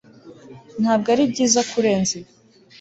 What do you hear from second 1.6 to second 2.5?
kurenza ibi